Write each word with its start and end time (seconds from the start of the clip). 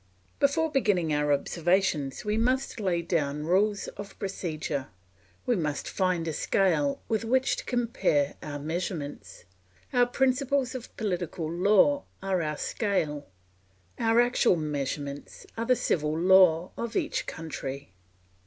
Before 0.39 0.71
beginning 0.71 1.13
our 1.13 1.31
observations 1.31 2.25
we 2.25 2.35
must 2.35 2.79
lay 2.79 3.03
down 3.03 3.43
rules 3.43 3.87
of 3.89 4.17
procedure; 4.17 4.87
we 5.45 5.55
must 5.55 5.87
find 5.87 6.27
a 6.27 6.33
scale 6.33 7.03
with 7.07 7.23
which 7.23 7.55
to 7.57 7.65
compare 7.65 8.33
our 8.41 8.57
measurements. 8.57 9.43
Our 9.93 10.07
principles 10.07 10.73
of 10.73 10.97
political 10.97 11.51
law 11.53 12.05
are 12.19 12.41
our 12.41 12.57
scale. 12.57 13.27
Our 13.99 14.19
actual 14.19 14.55
measurements 14.55 15.45
are 15.55 15.65
the 15.65 15.75
civil 15.75 16.17
law 16.17 16.71
of 16.75 16.95
each 16.95 17.27
country. 17.27 17.93